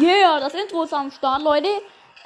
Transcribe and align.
Yeah, 0.00 0.38
das 0.38 0.54
Intro 0.54 0.84
ist 0.84 0.94
am 0.94 1.10
Start, 1.10 1.42
Leute. 1.42 1.68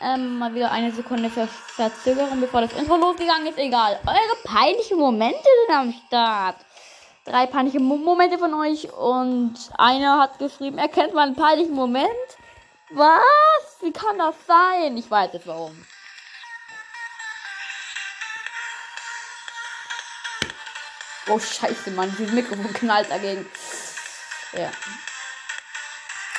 Ähm, 0.01 0.39
mal 0.39 0.55
wieder 0.55 0.71
eine 0.71 0.93
Sekunde 0.93 1.31
Ver 1.31 1.47
Verzögerung, 1.49 2.41
bevor 2.41 2.61
das 2.61 2.73
Intro 2.75 2.97
losgegangen 2.97 3.47
ist. 3.47 3.57
Egal. 3.57 3.99
Eure 4.05 4.37
peinlichen 4.45 4.99
Momente 4.99 5.39
sind 5.67 5.77
am 5.77 5.95
Start. 6.07 6.57
Drei 7.25 7.47
peinliche 7.47 7.81
Mo 7.81 7.97
Momente 7.97 8.37
von 8.37 8.53
euch 8.53 8.93
und 8.93 9.55
einer 9.79 10.19
hat 10.19 10.39
geschrieben, 10.39 10.77
er 10.77 10.89
kennt 10.89 11.15
mal 11.15 11.23
einen 11.29 11.37
peinlichen 11.37 11.75
Moment. 11.75 12.09
Was? 12.91 13.77
Wie 13.81 13.93
kann 13.93 14.19
das 14.19 14.35
sein? 14.47 14.97
Ich 14.97 15.11
weiß 15.11 15.31
jetzt 15.33 15.47
warum. 15.47 15.87
Oh 21.29 21.39
Scheiße, 21.39 21.93
Mann, 21.93 22.15
dieses 22.19 22.33
Mikrofon 22.33 22.73
knallt 22.75 23.11
dagegen. 23.11 23.47
Ja. 24.53 24.71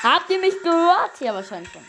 Habt 0.04 0.30
ihr 0.30 0.40
mich 0.40 0.62
gehört? 0.62 1.22
Ja, 1.22 1.34
wahrscheinlich 1.34 1.72
schon. 1.72 1.86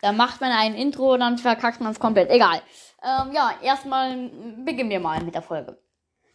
Da 0.00 0.12
macht 0.12 0.40
man 0.40 0.50
ein 0.50 0.74
Intro 0.74 1.12
und 1.12 1.20
dann 1.20 1.36
verkackt 1.36 1.82
man 1.82 1.92
es 1.92 2.00
komplett. 2.00 2.30
Egal. 2.30 2.62
Ähm, 3.02 3.32
ja, 3.32 3.52
erstmal 3.60 4.30
beginnen 4.64 4.88
wir 4.88 5.00
mal 5.00 5.22
mit 5.22 5.34
der 5.34 5.42
Folge. 5.42 5.78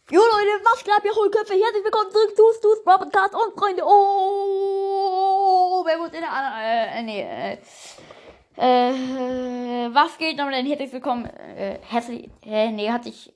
Jo 0.08 0.20
Leute, 0.20 0.64
was 0.64 0.84
klappt 0.84 1.04
ihr 1.04 1.12
Hohlköpfe? 1.12 1.54
Herzlich 1.54 1.82
willkommen 1.82 2.12
zurück 2.12 2.36
zu 2.36 2.42
Stu's 2.56 2.84
Podcast 2.84 3.34
und 3.34 3.58
Freunde. 3.58 3.82
Oh, 3.84 5.82
wer 5.84 5.98
wurde 5.98 6.14
in 6.14 6.22
der 6.22 6.32
anderen, 6.32 6.62
äh, 6.62 7.02
nee, 7.02 7.22
äh, 7.22 8.90
äh, 8.90 9.92
was 9.92 10.16
geht 10.18 10.36
noch 10.36 10.48
denn? 10.50 10.66
Herzlich 10.66 10.92
willkommen, 10.92 11.26
äh, 11.26 11.80
herzlich, 11.82 12.30
äh, 12.44 12.70
nee, 12.70 12.92
hatte 12.92 13.08
ich 13.08 13.35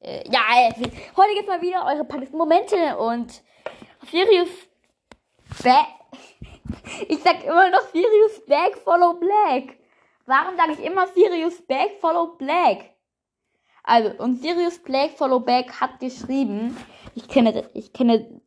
äh, 0.00 0.24
ja, 0.30 0.40
äh, 0.68 0.72
heute 1.16 1.34
geht's 1.34 1.48
mal 1.48 1.60
wieder 1.62 1.86
eure 1.86 2.04
peinlichsten 2.04 2.38
Momente 2.38 2.96
und 2.98 3.42
Sirius 4.10 4.48
Back, 5.62 5.86
ich 7.08 7.18
sag 7.20 7.44
immer 7.44 7.70
noch 7.70 7.82
Sirius 7.92 8.44
Back, 8.46 8.76
follow 8.84 9.14
Black. 9.14 9.76
Warum 10.26 10.56
sage 10.56 10.72
ich 10.72 10.80
immer 10.84 11.06
Sirius 11.08 11.60
Back, 11.66 11.98
follow 12.00 12.36
Black? 12.38 12.94
Also, 13.82 14.10
und 14.22 14.40
Sirius 14.40 14.78
Black, 14.78 15.12
follow 15.18 15.40
Back 15.40 15.80
hat 15.80 16.00
geschrieben, 16.00 16.76
ich 17.14 17.28
kenne, 17.28 17.68
ich 17.74 17.92
kenne, 17.92 18.40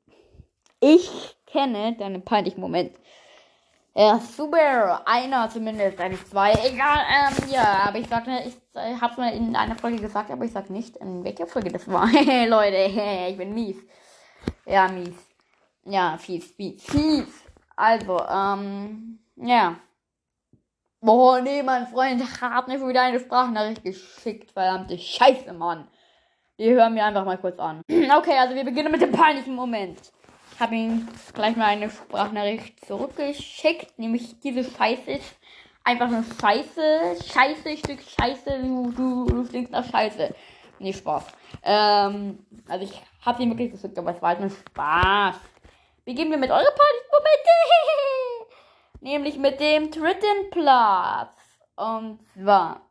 ich 0.80 1.36
kenne 1.46 1.96
deinen 1.98 2.24
peinlichen 2.24 2.62
Moment. 2.62 2.96
Ja, 3.96 4.20
super. 4.20 5.02
Einer 5.06 5.50
zumindest, 5.50 6.00
eigentlich 6.00 6.26
zwei. 6.26 6.52
Egal, 6.66 7.00
ähm, 7.08 7.50
ja, 7.52 7.84
aber 7.88 8.00
ich 8.00 8.08
sag, 8.08 8.28
ich 8.28 8.56
äh, 8.74 8.96
hab's 9.00 9.18
mal 9.18 9.32
in 9.34 9.56
einer 9.56 9.76
Folge 9.76 9.98
gesagt, 10.02 10.32
aber 10.32 10.46
ich 10.46 10.52
sag 10.52 10.70
nicht, 10.72 10.98
in 10.98 11.24
welcher 11.24 11.46
Folge 11.46 11.72
das 11.72 11.88
war. 11.88 12.08
Leute, 12.48 12.78
ich 13.30 13.38
bin 13.38 13.54
mies. 13.54 13.78
Ja, 14.66 14.88
mies. 14.88 15.14
Ja, 15.86 16.18
fies, 16.18 16.52
fies, 16.56 16.84
fies. 16.84 17.44
Also, 17.76 18.20
ähm, 18.28 19.20
ja. 19.36 19.76
Boah, 21.02 21.42
nee, 21.42 21.62
mein 21.62 21.86
Freund 21.88 22.24
hat 22.42 22.68
mir 22.68 22.80
wieder 22.88 23.04
eine 23.04 23.20
Sprachnachricht 23.20 23.84
geschickt. 23.84 24.52
Verdammte 24.52 24.98
Scheiße, 24.98 25.54
Mann. 25.54 25.88
Die 26.58 26.70
hören 26.70 26.94
mir 26.94 27.06
einfach 27.06 27.26
mal 27.26 27.38
kurz 27.38 27.60
an. 27.60 27.82
Okay, 27.92 28.38
also 28.40 28.56
wir 28.56 28.64
beginnen 28.64 28.92
mit 28.92 29.02
dem 29.02 29.12
peinlichen 29.12 29.54
Moment. 29.54 30.00
Habe 30.64 30.76
ihm 30.76 31.10
gleich 31.34 31.58
mal 31.58 31.66
eine 31.66 31.90
Sprachnachricht 31.90 32.86
zurückgeschickt. 32.86 34.00
Nämlich 34.00 34.40
diese 34.40 34.64
Scheiße 34.64 35.12
ist 35.12 35.36
einfach 35.84 36.08
eine 36.08 36.24
Scheiße. 36.40 37.18
Scheiße, 37.22 37.78
Stück 37.80 38.00
Scheiße. 38.02 38.62
Du, 38.62 38.92
du, 38.92 39.26
du 39.26 39.46
stinkst 39.46 39.74
nach 39.74 39.84
Scheiße. 39.84 40.34
Nee, 40.80 40.94
Spaß. 40.94 41.26
Ähm, 41.64 42.46
also 42.70 42.86
ich 42.86 43.02
habe 43.26 43.44
ihn 43.44 43.50
wirklich 43.50 43.74
geschickt, 43.74 44.00
aber 44.00 44.16
es 44.16 44.22
war 44.22 44.30
halt 44.30 44.40
nur 44.40 44.52
Spaß. 44.52 45.36
Beginnen 46.06 46.32
wir 46.32 46.38
mit 46.38 46.50
eurer 46.50 46.64
Party-Momente. 46.64 47.50
Nämlich 49.02 49.38
mit 49.38 49.60
dem 49.60 49.92
dritten 49.92 50.50
Platz. 50.50 51.36
Und 51.76 52.20
zwar. 52.42 52.84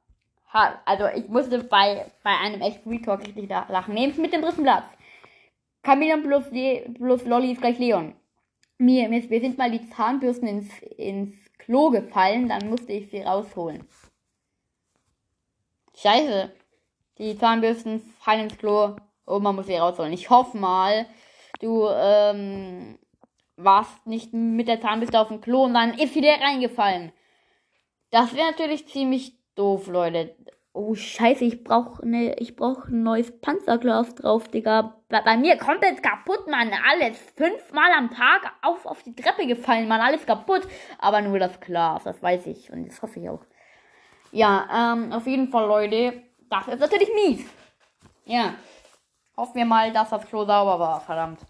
Also 0.85 1.07
ich 1.07 1.27
musste 1.29 1.65
bei, 1.65 2.13
bei 2.23 2.37
einem 2.37 2.61
echten 2.61 2.91
Retalk 2.91 3.27
richtig 3.27 3.49
lachen. 3.49 3.95
Nämlich 3.95 4.19
mit 4.19 4.35
dem 4.35 4.43
dritten 4.43 4.65
Platz. 4.65 4.85
Chameleon 5.83 6.23
plus, 6.23 6.45
Le 6.51 6.91
plus 6.95 7.25
Lolly 7.25 7.53
ist 7.53 7.61
gleich 7.61 7.79
Leon. 7.79 8.15
Mir, 8.79 9.09
mir, 9.09 9.29
wir 9.29 9.41
sind 9.41 9.59
mal 9.59 9.71
die 9.71 9.89
Zahnbürsten 9.91 10.49
ins, 10.49 10.69
ins 10.97 11.35
Klo 11.59 11.91
gefallen, 11.91 12.49
dann 12.49 12.69
musste 12.69 12.93
ich 12.93 13.11
sie 13.11 13.23
rausholen. 13.23 13.87
Scheiße. 15.97 16.53
Die 17.19 17.39
Zahnbürsten 17.39 18.01
fallen 18.21 18.45
ins 18.45 18.59
Klo 18.59 18.97
und 19.25 19.43
man 19.43 19.55
muss 19.55 19.67
sie 19.67 19.77
rausholen. 19.77 20.13
Ich 20.13 20.31
hoffe 20.31 20.57
mal, 20.57 21.07
du 21.61 21.87
ähm, 21.89 22.99
warst 23.57 24.07
nicht 24.07 24.33
mit 24.33 24.69
der 24.69 24.81
Zahnbürste 24.81 25.21
auf 25.21 25.29
dem 25.29 25.41
Klo 25.41 25.65
und 25.65 25.75
dann 25.75 25.95
ist 25.99 26.15
sie 26.15 26.21
dir 26.21 26.35
reingefallen. 26.41 27.13
Das 28.11 28.35
wäre 28.35 28.51
natürlich 28.51 28.89
ziemlich 28.89 29.37
doof, 29.55 29.87
Leute. 29.87 30.35
Oh, 30.75 30.95
scheiße, 30.95 31.45
ich 31.45 31.65
brauche 31.65 32.07
ne, 32.07 32.35
ich 32.39 32.57
brauch 32.57 32.87
ein 32.87 33.03
neues 33.03 33.31
Panzerglas 33.41 34.15
drauf, 34.15 34.49
Digga. 34.49 34.95
Bei, 35.11 35.21
bei 35.21 35.37
mir 35.37 35.59
komplett 35.59 36.03
kaputt, 36.03 36.47
Mann. 36.49 36.71
Alles 36.91 37.19
fünfmal 37.37 37.91
am 37.97 38.11
Tag 38.11 38.51
auf, 38.63 38.87
auf 38.87 39.03
die 39.03 39.15
Treppe 39.15 39.47
gefallen, 39.47 39.87
Mann. 39.87 40.01
Alles 40.01 40.25
kaputt. 40.25 40.67
Aber 40.99 41.21
nur 41.21 41.39
das 41.39 41.61
Glas, 41.61 42.05
das 42.05 42.23
weiß 42.23 42.47
ich. 42.47 42.73
Und 42.73 42.89
das 42.89 43.03
hoffe 43.03 43.21
ich 43.21 43.29
auch. 43.29 43.45
Ja, 44.31 44.95
ähm, 44.95 45.13
auf 45.13 45.27
jeden 45.27 45.49
Fall, 45.49 45.67
Leute. 45.67 46.23
Das 46.49 46.67
ist 46.69 46.81
natürlich 46.81 47.11
mies. 47.15 47.47
Ja. 48.25 48.55
Hoffen 49.37 49.57
wir 49.57 49.67
mal, 49.67 49.93
dass 49.93 50.09
das 50.09 50.27
Klo 50.27 50.47
sauber 50.47 50.79
war, 50.79 51.01
verdammt. 51.01 51.41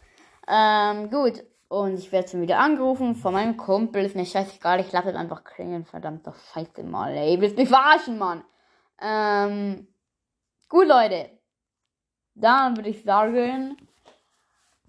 Ähm, 0.48 1.10
gut. 1.10 1.44
Und 1.68 1.94
ich 1.94 2.10
werde 2.10 2.28
schon 2.28 2.42
wieder 2.42 2.58
angerufen 2.58 3.14
von 3.14 3.32
meinem 3.32 3.56
Kumpel. 3.56 4.04
Ist 4.04 4.16
mir 4.16 4.26
scheißegal, 4.26 4.80
ich 4.80 4.90
lasse 4.90 5.10
es 5.10 5.16
einfach 5.16 5.44
klingeln. 5.44 5.84
Verdammt, 5.84 6.26
doch 6.26 6.36
scheiße 6.52 6.82
mal, 6.82 7.12
ey. 7.16 7.40
Willst 7.40 7.56
mich 7.56 7.68
verarschen, 7.68 8.18
Mann. 8.18 8.42
Ähm, 9.04 9.88
gut, 10.68 10.86
Leute. 10.86 11.30
Dann 12.34 12.76
würde 12.76 12.90
ich 12.90 13.02
sagen, 13.02 13.76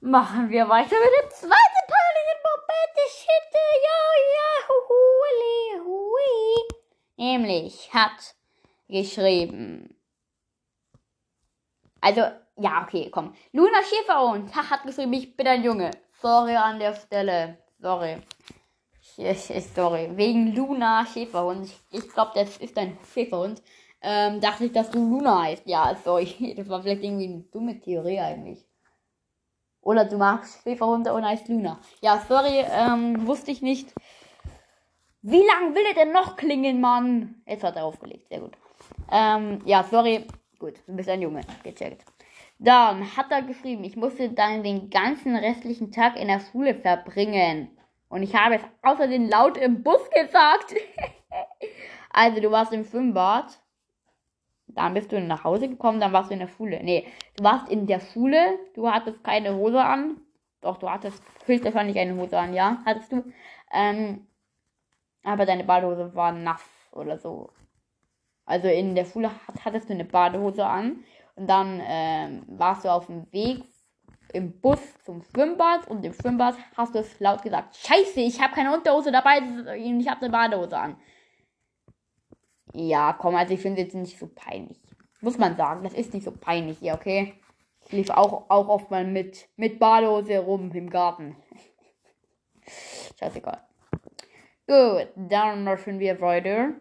machen 0.01 0.49
wir 0.49 0.69
weiter 0.69 0.95
mit 0.95 1.23
dem 1.23 1.31
zweiten 1.31 1.83
peinlichen 1.89 2.39
Moment. 2.45 3.09
Shit, 3.09 3.53
ja, 3.83 4.01
ja, 4.35 4.67
hui, 4.87 5.81
hui. 5.83 6.77
Nämlich 7.17 7.91
hat 7.91 8.35
geschrieben. 8.87 9.99
Also, 11.99 12.21
ja, 12.57 12.83
okay, 12.83 13.09
komm. 13.09 13.33
Luna 13.51 13.81
Schäferhund 13.83 14.55
hat 14.55 14.83
geschrieben, 14.83 15.13
ich 15.13 15.35
bin 15.35 15.47
ein 15.47 15.63
Junge. 15.63 15.89
Sorry 16.21 16.55
an 16.55 16.79
der 16.79 16.95
Stelle. 16.95 17.57
Sorry. 17.79 18.21
Sorry. 19.01 20.11
Wegen 20.15 20.55
Luna 20.55 21.05
Schäferhund. 21.05 21.71
Ich 21.89 22.07
glaube, 22.09 22.31
das 22.35 22.57
ist 22.57 22.77
ein 22.77 22.97
Schäferhund 23.11 23.61
ähm, 24.03 24.41
dachte 24.41 24.65
ich, 24.65 24.73
dass 24.73 24.91
du 24.91 24.99
Luna 24.99 25.43
heißt. 25.43 25.65
Ja, 25.65 25.95
sorry. 26.03 26.53
Das 26.57 26.69
war 26.69 26.81
vielleicht 26.81 27.03
irgendwie 27.03 27.25
eine 27.25 27.43
dumme 27.51 27.79
Theorie 27.79 28.19
eigentlich. 28.19 28.65
Oder 29.81 30.05
du 30.05 30.17
magst 30.17 30.61
Schäferhunde 30.63 31.13
und 31.13 31.25
heißt 31.25 31.47
Luna. 31.49 31.79
Ja, 32.01 32.23
sorry, 32.27 32.65
ähm, 32.69 33.25
wusste 33.27 33.51
ich 33.51 33.61
nicht. 33.61 33.93
Wie 35.21 35.41
lange 35.41 35.73
will 35.75 35.83
er 35.87 35.93
denn 35.93 36.13
noch 36.13 36.35
klingen, 36.35 36.81
Mann? 36.81 37.41
Jetzt 37.45 37.63
hat 37.63 37.75
er 37.75 37.85
aufgelegt, 37.85 38.27
sehr 38.29 38.41
gut. 38.41 38.53
Ähm, 39.11 39.59
ja, 39.65 39.83
sorry. 39.83 40.27
Gut, 40.59 40.75
du 40.85 40.95
bist 40.95 41.09
ein 41.09 41.21
Junge. 41.21 41.41
Gecheckt. 41.63 42.05
Dann 42.59 43.17
hat 43.17 43.31
er 43.31 43.41
geschrieben, 43.41 43.83
ich 43.83 43.95
musste 43.95 44.29
dann 44.29 44.63
den 44.63 44.89
ganzen 44.89 45.35
restlichen 45.35 45.91
Tag 45.91 46.17
in 46.17 46.27
der 46.27 46.39
Schule 46.39 46.75
verbringen. 46.75 47.77
Und 48.09 48.23
ich 48.23 48.35
habe 48.35 48.55
es 48.55 48.61
außerdem 48.83 49.27
laut 49.29 49.57
im 49.57 49.83
Bus 49.83 50.01
gesagt. 50.09 50.75
also, 52.09 52.39
du 52.39 52.51
warst 52.51 52.71
im 52.71 52.85
Schwimmbad 52.85 53.62
dann 54.67 54.93
bist 54.93 55.11
du 55.11 55.19
nach 55.19 55.43
Hause 55.43 55.69
gekommen, 55.69 55.99
dann 55.99 56.13
warst 56.13 56.29
du 56.29 56.33
in 56.33 56.39
der 56.39 56.47
Schule. 56.47 56.81
Nee, 56.83 57.07
du 57.35 57.43
warst 57.43 57.69
in 57.69 57.87
der 57.87 57.99
Schule, 57.99 58.59
du 58.75 58.89
hattest 58.89 59.23
keine 59.23 59.55
Hose 59.55 59.83
an. 59.83 60.17
Doch, 60.61 60.77
du 60.77 60.89
hattest 60.89 61.21
höchstwahrscheinlich 61.45 61.99
eine 61.99 62.15
Hose 62.15 62.39
an, 62.39 62.53
ja, 62.53 62.81
hattest 62.85 63.11
du. 63.11 63.23
Ähm, 63.71 64.27
aber 65.23 65.45
deine 65.45 65.63
Badehose 65.63 66.15
war 66.15 66.31
nass 66.31 66.63
oder 66.91 67.17
so. 67.17 67.49
Also 68.45 68.67
in 68.67 68.95
der 68.95 69.05
Schule 69.05 69.31
hattest 69.63 69.89
du 69.89 69.93
eine 69.93 70.05
Badehose 70.05 70.65
an 70.65 71.03
und 71.35 71.47
dann 71.49 71.81
ähm, 71.85 72.43
warst 72.47 72.85
du 72.85 72.89
auf 72.89 73.07
dem 73.07 73.31
Weg 73.31 73.63
im 74.33 74.59
Bus 74.59 74.79
zum 75.03 75.21
Schwimmbad 75.21 75.87
und 75.87 76.03
im 76.03 76.13
Schwimmbad 76.13 76.55
hast 76.75 76.95
du 76.95 76.99
es 76.99 77.19
laut 77.19 77.41
gesagt: 77.41 77.75
Scheiße, 77.75 78.19
ich 78.19 78.41
habe 78.41 78.53
keine 78.53 78.73
Unterhose 78.73 79.11
dabei, 79.11 79.37
ich 79.77 80.09
habe 80.09 80.21
eine 80.21 80.29
Badehose 80.29 80.77
an. 80.77 80.97
Ja, 82.73 83.13
komm, 83.13 83.35
also 83.35 83.53
ich 83.53 83.61
finde 83.61 83.81
es 83.81 83.87
jetzt 83.87 83.95
nicht 83.95 84.19
so 84.19 84.27
peinlich. 84.27 84.79
Muss 85.21 85.37
man 85.37 85.55
sagen, 85.55 85.83
das 85.83 85.93
ist 85.93 86.13
nicht 86.13 86.25
so 86.25 86.31
peinlich 86.31 86.79
hier, 86.79 86.95
okay? 86.95 87.33
Ich 87.85 87.91
lief 87.91 88.09
auch, 88.09 88.49
auch 88.49 88.67
oft 88.67 88.91
mal 88.91 89.05
mit, 89.05 89.47
mit 89.55 89.79
Badehose 89.79 90.39
rum 90.39 90.71
im 90.73 90.89
Garten. 90.89 91.35
Scheißegal. 93.19 93.61
Gut, 94.67 95.07
dann 95.15 95.63
machen 95.63 95.99
wir 95.99 96.19
weiter. 96.19 96.73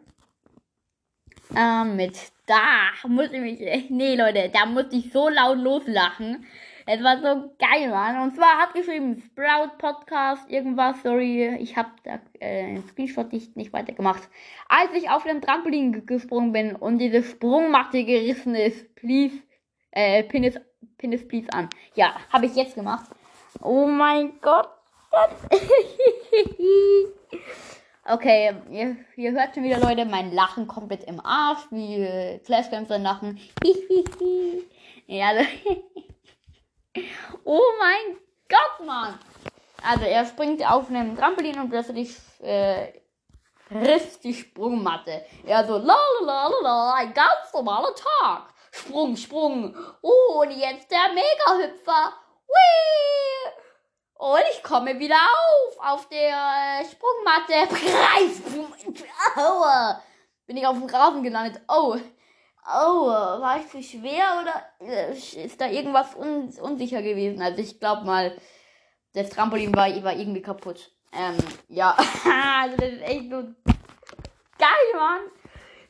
Ähm, 1.54 1.96
mit 1.96 2.32
da 2.46 2.90
muss 3.06 3.32
ich 3.32 3.40
mich. 3.40 3.60
Nee, 3.90 4.14
Leute, 4.16 4.50
da 4.50 4.66
muss 4.66 4.86
ich 4.92 5.12
so 5.12 5.28
laut 5.28 5.58
loslachen. 5.58 6.46
Es 6.86 7.02
war 7.02 7.18
so 7.18 7.54
geil, 7.58 7.90
Mann. 7.90 8.22
Und 8.22 8.34
zwar 8.34 8.58
hat 8.58 8.74
geschrieben, 8.74 9.22
Sprout 9.26 9.76
Podcast, 9.78 10.48
irgendwas, 10.50 11.02
sorry, 11.02 11.56
ich 11.60 11.76
habe 11.76 11.90
da 12.04 12.18
äh, 12.40 12.64
einen 12.64 12.88
Screenshot 12.88 13.32
nicht, 13.32 13.56
nicht 13.56 13.72
weitergemacht. 13.72 14.28
Als 14.68 14.92
ich 14.94 15.10
auf 15.10 15.24
dem 15.24 15.40
Trampolin 15.40 16.06
gesprungen 16.06 16.52
bin 16.52 16.74
und 16.74 16.98
diese 16.98 17.22
Sprungmatte 17.22 18.04
gerissen 18.04 18.54
ist, 18.54 18.94
please, 18.94 19.36
äh, 19.92 20.22
pin 20.24 20.44
es, 20.44 20.58
pin 20.98 21.12
es 21.12 21.26
please 21.26 21.48
an. 21.52 21.68
Ja, 21.94 22.14
habe 22.32 22.46
ich 22.46 22.56
jetzt 22.56 22.74
gemacht. 22.74 23.06
Oh 23.60 23.86
mein 23.86 24.40
Gott. 24.40 24.68
Okay, 28.04 28.52
ihr, 28.68 28.96
ihr 29.14 29.30
hört 29.30 29.54
schon 29.54 29.62
wieder, 29.62 29.78
Leute, 29.78 30.04
mein 30.04 30.32
Lachen 30.32 30.66
komplett 30.66 31.04
im 31.04 31.24
Arsch, 31.24 31.60
wie 31.70 32.02
äh, 32.02 32.40
Flashcamps 32.40 32.90
lachen. 32.90 33.38
ja, 35.06 35.28
also 35.28 35.44
oh 37.44 37.62
mein 37.78 38.18
Gott, 38.48 38.86
Mann! 38.86 39.18
Also 39.82 40.04
er 40.04 40.24
springt 40.26 40.68
auf 40.68 40.88
einem 40.88 41.16
Trampolin 41.16 41.58
und 41.58 41.70
plötzlich 41.70 42.16
äh, 42.40 42.92
riss 43.70 44.20
die 44.20 44.34
Sprungmatte. 44.34 45.24
Er 45.44 45.66
so, 45.66 45.78
la 45.78 45.96
la 46.20 46.48
la 46.48 46.60
la, 46.60 46.94
ein 46.94 47.12
ganz 47.14 47.52
normaler 47.52 47.94
Tag. 47.94 48.52
Sprung, 48.70 49.16
Sprung. 49.16 49.76
Oh, 50.00 50.40
und 50.40 50.50
jetzt 50.50 50.90
der 50.90 51.12
Mega-Hüpfer. 51.12 52.14
Und 54.14 54.42
ich 54.52 54.62
komme 54.62 54.98
wieder 54.98 55.16
auf, 55.16 55.94
auf 55.94 56.08
der 56.08 56.80
äh, 56.80 56.84
Sprungmatte. 56.84 57.66
Preis! 57.68 58.40
Aua! 59.36 60.00
Bin 60.46 60.56
ich 60.56 60.66
auf 60.66 60.78
dem 60.78 60.86
Rasen 60.86 61.22
gelandet. 61.22 61.60
Oh! 61.68 61.96
Oh, 62.64 63.06
war 63.08 63.58
ich 63.58 63.68
zu 63.68 63.82
schwer 63.82 64.40
oder 64.40 64.62
äh, 64.80 65.12
ist 65.12 65.60
da 65.60 65.66
irgendwas 65.66 66.14
un 66.14 66.48
unsicher 66.60 67.02
gewesen? 67.02 67.42
Also 67.42 67.60
ich 67.60 67.80
glaube 67.80 68.04
mal, 68.06 68.36
das 69.14 69.30
Trampolin 69.30 69.74
war, 69.74 69.88
war 70.04 70.14
irgendwie 70.14 70.42
kaputt. 70.42 70.92
Ähm, 71.12 71.36
ja. 71.68 71.96
also 72.60 72.76
das 72.76 72.88
ist 72.88 73.02
echt 73.02 73.30
so 73.30 73.42
geil, 74.58 74.92
Mann. 74.94 75.22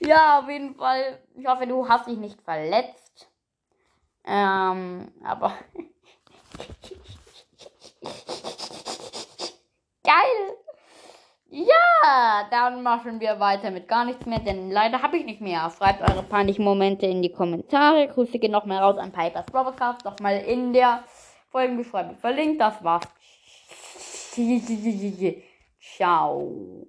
Ja, 0.00 0.40
auf 0.40 0.48
jeden 0.48 0.74
Fall. 0.74 1.22
Ich 1.34 1.46
hoffe, 1.46 1.66
du 1.66 1.86
hast 1.88 2.06
dich 2.08 2.16
nicht 2.16 2.40
verletzt. 2.40 3.28
Ähm, 4.24 5.12
aber 5.22 5.52
Geil! 10.02 10.56
Dann 12.50 12.82
machen 12.82 13.20
wir 13.20 13.40
weiter 13.40 13.70
mit 13.70 13.88
gar 13.88 14.04
nichts 14.04 14.26
mehr, 14.26 14.38
denn 14.38 14.70
leider 14.70 15.02
habe 15.02 15.16
ich 15.16 15.24
nicht 15.24 15.40
mehr. 15.40 15.70
Schreibt 15.76 16.02
eure 16.02 16.22
peinlichen 16.22 16.64
Momente 16.64 17.06
in 17.06 17.22
die 17.22 17.32
Kommentare. 17.32 18.08
Grüße 18.08 18.38
gehen 18.38 18.52
noch 18.52 18.66
mal 18.66 18.78
raus 18.78 18.98
an 18.98 19.12
Pipers 19.12 19.46
Broadcast. 19.46 20.04
Nochmal 20.04 20.38
in 20.38 20.72
der 20.72 21.04
Folgenbeschreibung 21.50 22.16
verlinkt. 22.16 22.60
Das 22.60 22.82
war's. 22.82 23.08
Ciao. 25.96 26.86